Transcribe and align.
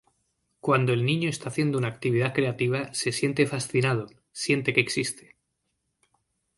Cuando 0.61 0.93
el 0.93 1.05
niño 1.05 1.29
está 1.29 1.49
haciendo 1.49 1.77
una 1.77 1.89
actividad 1.89 2.33
creativa 2.33 2.91
se 2.91 3.11
siente 3.11 3.45
fascinado, 3.45 4.07
siente 4.31 4.73
que 4.73 4.81
existe. 4.81 5.35